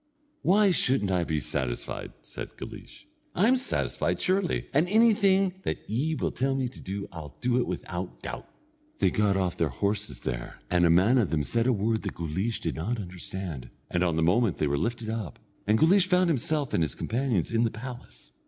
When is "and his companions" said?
16.73-17.51